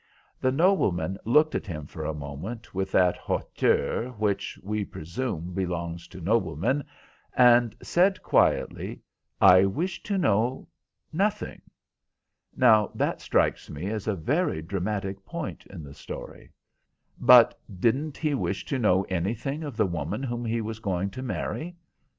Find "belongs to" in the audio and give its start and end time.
5.53-6.19